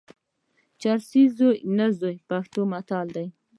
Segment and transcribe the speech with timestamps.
[0.81, 3.27] چرسي زوی نه زوی، پښتو متل دئ.